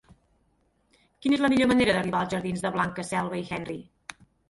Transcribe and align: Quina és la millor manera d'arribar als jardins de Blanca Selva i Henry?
Quina 1.09 1.37
és 1.37 1.45
la 1.45 1.53
millor 1.55 1.71
manera 1.73 1.95
d'arribar 1.99 2.25
als 2.25 2.35
jardins 2.37 2.67
de 2.67 2.75
Blanca 2.79 3.09
Selva 3.15 3.43
i 3.45 3.49
Henry? 3.55 3.83